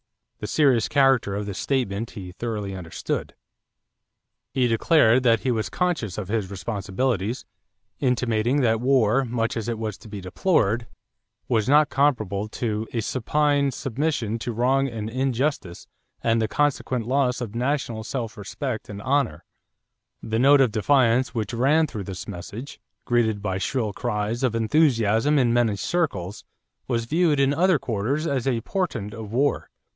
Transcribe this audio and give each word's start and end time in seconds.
The 0.39 0.47
serious 0.47 0.87
character 0.87 1.35
of 1.35 1.45
this 1.45 1.59
statement 1.59 2.09
he 2.11 2.31
thoroughly 2.31 2.73
understood. 2.73 3.35
He 4.49 4.67
declared 4.67 5.21
that 5.21 5.41
he 5.41 5.51
was 5.51 5.69
conscious 5.69 6.17
of 6.17 6.27
his 6.29 6.49
responsibilities, 6.49 7.45
intimating 7.99 8.61
that 8.61 8.81
war, 8.81 9.23
much 9.23 9.55
as 9.55 9.69
it 9.69 9.77
was 9.77 9.99
to 9.99 10.07
be 10.09 10.19
deplored, 10.19 10.87
was 11.47 11.69
not 11.69 11.91
comparable 11.91 12.47
to 12.47 12.87
"a 12.91 13.01
supine 13.01 13.69
submission 13.69 14.39
to 14.39 14.51
wrong 14.51 14.87
and 14.87 15.07
injustice 15.07 15.85
and 16.23 16.41
the 16.41 16.47
consequent 16.47 17.05
loss 17.05 17.39
of 17.39 17.53
national 17.53 18.03
self 18.03 18.35
respect 18.35 18.89
and 18.89 19.03
honor." 19.03 19.45
[Illustration: 20.23 20.29
GROVER 20.29 20.29
CLEVELAND] 20.31 20.33
The 20.33 20.39
note 20.49 20.61
of 20.65 20.71
defiance 20.71 21.35
which 21.35 21.53
ran 21.53 21.85
through 21.85 22.05
this 22.05 22.27
message, 22.27 22.79
greeted 23.05 23.43
by 23.43 23.59
shrill 23.59 23.93
cries 23.93 24.41
of 24.41 24.55
enthusiasm 24.55 25.37
in 25.37 25.53
many 25.53 25.75
circles, 25.75 26.43
was 26.87 27.05
viewed 27.05 27.39
in 27.39 27.53
other 27.53 27.77
quarters 27.77 28.25
as 28.25 28.47
a 28.47 28.61
portent 28.61 29.13
of 29.13 29.31
war. 29.31 29.69